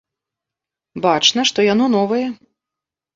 [1.05, 2.23] Бачна, што яно новае.